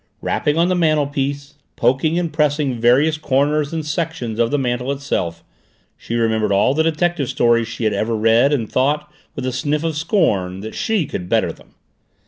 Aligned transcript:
Rapping 0.19 0.57
on 0.57 0.67
the 0.67 0.73
mantelpiece, 0.73 1.59
poking 1.75 2.17
and 2.17 2.33
pressing 2.33 2.81
various 2.81 3.19
corners 3.19 3.71
and 3.71 3.85
sections 3.85 4.39
of 4.39 4.49
the 4.49 4.57
mantel 4.57 4.91
itself, 4.91 5.43
she 5.95 6.15
remembered 6.15 6.51
all 6.51 6.73
the 6.73 6.81
detective 6.81 7.29
stories 7.29 7.67
she 7.67 7.83
had 7.83 7.93
ever 7.93 8.15
read 8.15 8.51
and 8.51 8.67
thought, 8.67 9.13
with 9.35 9.45
a 9.45 9.51
sniff 9.51 9.83
of 9.83 9.95
scorn, 9.95 10.61
that 10.61 10.73
she 10.73 11.05
could 11.05 11.29
better 11.29 11.51
them. 11.53 11.75